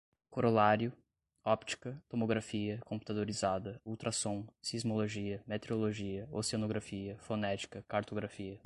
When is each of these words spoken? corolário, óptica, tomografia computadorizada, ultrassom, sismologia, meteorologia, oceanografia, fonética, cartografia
corolário, 0.31 0.91
óptica, 1.43 2.01
tomografia 2.09 2.79
computadorizada, 2.85 3.79
ultrassom, 3.85 4.47
sismologia, 4.61 5.43
meteorologia, 5.45 6.27
oceanografia, 6.31 7.17
fonética, 7.19 7.85
cartografia 7.87 8.59